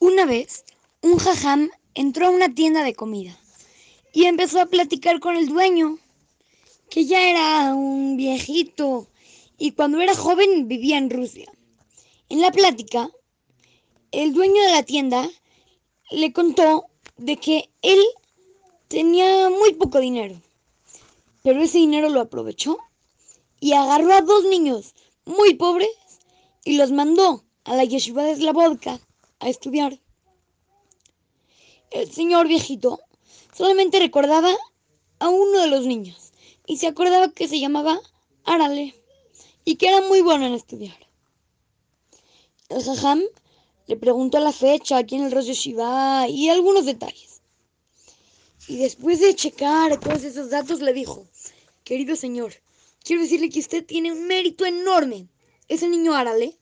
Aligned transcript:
Una 0.00 0.26
vez, 0.26 0.64
un 1.02 1.18
jajam 1.18 1.70
entró 1.94 2.28
a 2.28 2.30
una 2.30 2.54
tienda 2.54 2.84
de 2.84 2.94
comida 2.94 3.36
y 4.12 4.26
empezó 4.26 4.60
a 4.60 4.66
platicar 4.66 5.18
con 5.18 5.36
el 5.36 5.48
dueño, 5.48 5.98
que 6.88 7.04
ya 7.04 7.28
era 7.28 7.74
un 7.74 8.16
viejito 8.16 9.08
y 9.58 9.72
cuando 9.72 10.00
era 10.00 10.14
joven 10.14 10.68
vivía 10.68 10.98
en 10.98 11.10
Rusia. 11.10 11.50
En 12.28 12.40
la 12.40 12.52
plática, 12.52 13.10
el 14.12 14.32
dueño 14.32 14.62
de 14.62 14.70
la 14.70 14.84
tienda 14.84 15.28
le 16.12 16.32
contó 16.32 16.84
de 17.16 17.36
que 17.36 17.68
él 17.82 18.00
tenía 18.86 19.50
muy 19.50 19.74
poco 19.74 19.98
dinero, 19.98 20.40
pero 21.42 21.60
ese 21.60 21.78
dinero 21.78 22.08
lo 22.08 22.20
aprovechó 22.20 22.78
y 23.58 23.72
agarró 23.72 24.12
a 24.12 24.22
dos 24.22 24.44
niños 24.44 24.94
muy 25.24 25.54
pobres 25.54 25.90
y 26.64 26.76
los 26.76 26.92
mandó 26.92 27.42
a 27.64 27.74
la 27.74 27.82
yeshiva 27.82 28.22
de 28.22 28.36
Slavodka 28.36 29.00
a 29.40 29.48
estudiar. 29.48 29.98
El 31.90 32.10
señor 32.12 32.48
viejito 32.48 33.00
solamente 33.56 33.98
recordaba 33.98 34.54
a 35.18 35.28
uno 35.28 35.60
de 35.60 35.68
los 35.68 35.86
niños 35.86 36.32
y 36.66 36.76
se 36.76 36.86
acordaba 36.86 37.32
que 37.32 37.48
se 37.48 37.60
llamaba 37.60 38.00
Arale 38.44 38.94
y 39.64 39.76
que 39.76 39.88
era 39.88 40.00
muy 40.02 40.20
bueno 40.20 40.46
en 40.46 40.54
estudiar. 40.54 40.98
El 42.68 42.82
jajam 42.84 43.22
le 43.86 43.96
preguntó 43.96 44.38
la 44.38 44.52
fecha, 44.52 45.04
quién 45.04 45.24
el 45.24 45.32
Rosh 45.32 45.46
Yeshiva 45.46 46.28
y 46.28 46.50
algunos 46.50 46.84
detalles. 46.84 47.40
Y 48.66 48.76
después 48.76 49.20
de 49.20 49.34
checar 49.34 49.98
todos 49.98 50.24
esos 50.24 50.50
datos 50.50 50.80
le 50.80 50.92
dijo, 50.92 51.26
querido 51.84 52.14
señor, 52.14 52.52
quiero 53.02 53.22
decirle 53.22 53.48
que 53.48 53.60
usted 53.60 53.86
tiene 53.86 54.12
un 54.12 54.26
mérito 54.26 54.66
enorme. 54.66 55.26
Ese 55.68 55.88
niño 55.88 56.14
Arale 56.14 56.58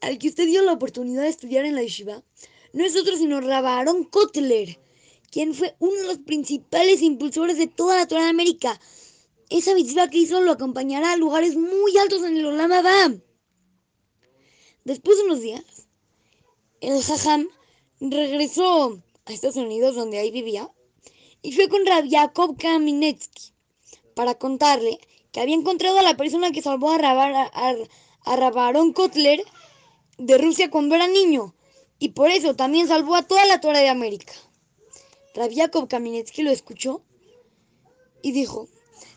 al 0.00 0.18
que 0.18 0.28
usted 0.28 0.46
dio 0.46 0.62
la 0.62 0.72
oportunidad 0.72 1.22
de 1.22 1.28
estudiar 1.28 1.64
en 1.64 1.74
la 1.74 1.82
yeshiva, 1.82 2.22
no 2.72 2.84
es 2.84 2.96
otro 2.96 3.16
sino 3.16 3.40
Rabaron 3.40 4.04
Kotler, 4.04 4.78
quien 5.30 5.54
fue 5.54 5.76
uno 5.78 5.94
de 5.94 6.06
los 6.06 6.18
principales 6.18 7.02
impulsores 7.02 7.58
de 7.58 7.66
toda 7.66 7.96
la 7.96 8.06
Torah 8.06 8.24
de 8.24 8.30
América. 8.30 8.80
Esa 9.48 9.74
mitzvah 9.74 10.08
que 10.08 10.18
hizo 10.18 10.40
lo 10.40 10.52
acompañará 10.52 11.12
a 11.12 11.16
lugares 11.16 11.56
muy 11.56 11.96
altos 11.98 12.22
en 12.22 12.36
el 12.36 12.46
Olam 12.46 13.20
Después 14.84 15.18
de 15.18 15.24
unos 15.24 15.40
días, 15.40 15.64
el 16.80 17.02
Jajam 17.02 17.48
regresó 18.00 18.98
a 19.26 19.32
Estados 19.32 19.56
Unidos, 19.56 19.94
donde 19.94 20.18
ahí 20.18 20.30
vivía, 20.30 20.70
y 21.42 21.52
fue 21.52 21.68
con 21.68 21.84
Rab 21.84 22.08
Jacob 22.08 22.56
Kaminetsky 22.56 23.52
para 24.14 24.34
contarle 24.36 24.98
que 25.32 25.40
había 25.40 25.54
encontrado 25.54 25.98
a 25.98 26.02
la 26.02 26.16
persona 26.16 26.50
que 26.50 26.62
salvó 26.62 26.90
a, 26.92 28.36
Rabaron 28.36 28.92
Kotler 28.92 29.42
de 30.20 30.36
Rusia 30.36 30.70
cuando 30.70 30.94
era 30.94 31.06
niño 31.06 31.54
y 31.98 32.10
por 32.10 32.30
eso 32.30 32.54
también 32.54 32.86
salvó 32.86 33.14
a 33.14 33.22
toda 33.22 33.46
la 33.46 33.60
Torre 33.60 33.80
de 33.80 33.88
América. 33.88 34.32
Rabiakov 35.34 35.88
Kaminetsky 35.88 36.42
lo 36.42 36.50
escuchó 36.50 37.02
y 38.22 38.32
dijo, 38.32 38.68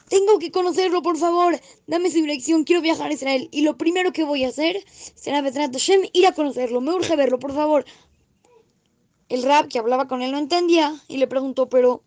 tengo 0.08 0.40
que 0.40 0.52
conocerlo, 0.52 1.02
por 1.02 1.18
favor, 1.18 1.60
dame 1.88 2.10
su 2.10 2.18
dirección, 2.18 2.64
quiero 2.64 2.82
viajar 2.82 3.10
a 3.10 3.14
Israel 3.14 3.50
y 3.52 3.64
lo 3.64 3.78
primero 3.78 4.14
que 4.14 4.24
voy 4.24 4.46
a 4.46 4.50
hacer 4.50 4.82
será 5.16 5.42
Betrat 5.42 5.74
Hashem, 5.74 6.04
ir 6.14 6.26
a 6.26 6.34
conocerlo, 6.34 6.80
me 6.80 6.94
urge 6.94 7.16
verlo, 7.18 7.38
por 7.38 7.54
favor. 7.54 7.86
El 9.28 9.44
rab 9.44 9.68
que 9.68 9.80
hablaba 9.80 10.08
con 10.08 10.22
él 10.22 10.32
no 10.32 10.38
entendía 10.38 10.96
y 11.10 11.18
le 11.18 11.28
preguntó, 11.28 11.68
pero 11.68 12.04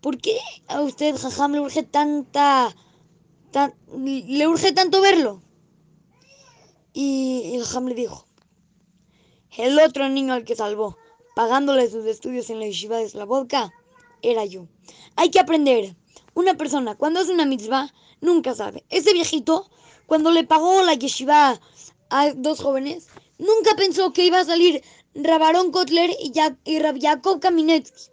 ¿por 0.00 0.18
qué 0.18 0.38
a 0.68 0.82
usted, 0.82 1.16
jajam, 1.16 1.52
le 1.52 1.60
urge 1.60 1.82
tanta, 1.82 2.76
le 3.92 4.46
urge 4.46 4.72
tanto 4.72 5.00
verlo? 5.00 5.42
Y 7.00 7.54
el 7.54 7.86
le 7.86 7.94
dijo, 7.94 8.26
el 9.56 9.78
otro 9.78 10.08
niño 10.08 10.34
al 10.34 10.44
que 10.44 10.56
salvó, 10.56 10.98
pagándole 11.36 11.88
sus 11.88 12.04
estudios 12.06 12.50
en 12.50 12.58
la 12.58 12.66
yeshiva 12.66 12.96
de 12.96 13.08
Slavodka, 13.08 13.72
era 14.20 14.44
yo. 14.44 14.66
Hay 15.14 15.30
que 15.30 15.38
aprender. 15.38 15.94
Una 16.34 16.54
persona 16.54 16.96
cuando 16.96 17.20
hace 17.20 17.30
una 17.30 17.46
mitzvah 17.46 17.94
nunca 18.20 18.52
sabe. 18.52 18.84
Ese 18.88 19.12
viejito, 19.12 19.70
cuando 20.06 20.32
le 20.32 20.42
pagó 20.42 20.82
la 20.82 20.94
yeshiva 20.94 21.60
a 22.10 22.32
dos 22.34 22.62
jóvenes, 22.62 23.06
nunca 23.38 23.76
pensó 23.76 24.12
que 24.12 24.26
iba 24.26 24.40
a 24.40 24.44
salir 24.44 24.82
Rabarón 25.14 25.70
Kotler 25.70 26.10
y, 26.20 26.32
ya, 26.32 26.58
y 26.64 26.80
Jacob 27.00 27.38
Kaminetsky. 27.38 28.10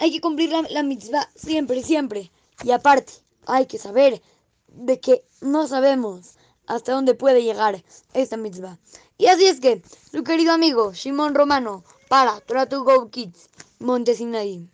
Hay 0.00 0.12
que 0.12 0.20
cumplir 0.20 0.50
la, 0.50 0.66
la 0.68 0.82
mitzvah 0.82 1.30
siempre, 1.34 1.82
siempre. 1.82 2.30
Y 2.62 2.72
aparte, 2.72 3.14
hay 3.46 3.64
que 3.64 3.78
saber 3.78 4.20
de 4.68 5.00
que 5.00 5.24
no 5.40 5.66
sabemos 5.66 6.34
hasta 6.70 6.92
dónde 6.92 7.14
puede 7.14 7.42
llegar 7.42 7.82
esta 8.14 8.36
mitzvah. 8.36 8.78
Y 9.18 9.26
así 9.26 9.46
es 9.46 9.60
que, 9.60 9.82
su 10.12 10.22
querido 10.22 10.52
amigo 10.52 10.94
Simón 10.94 11.34
Romano, 11.34 11.82
para 12.08 12.40
Tratu 12.40 12.84
Go 12.84 13.10
Kids, 13.10 13.48
Montesinaí. 13.80 14.68